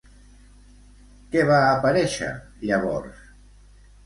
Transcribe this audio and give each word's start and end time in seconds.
Que 1.35 1.43
va 1.49 1.59
aparèixer, 1.75 2.31
llavors? 2.65 3.23